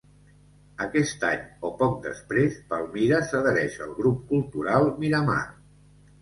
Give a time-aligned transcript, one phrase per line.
[0.85, 5.39] Aquest any, o poc després, Palmira s'adhereix al grup cultural Miramar.